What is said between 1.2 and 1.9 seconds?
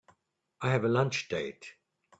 date.